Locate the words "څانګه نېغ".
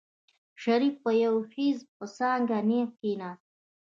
2.17-2.89